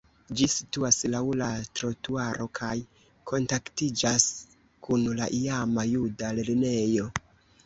Ĝi 0.37 0.45
situas 0.51 0.95
laŭ 1.15 1.19
la 1.41 1.49
trotuaro 1.79 2.47
kaj 2.59 2.71
kontaktiĝas 3.33 4.27
kun 4.89 5.05
la 5.21 5.29
iama 5.43 5.87
juda 5.93 6.33
lernejo. 6.41 7.09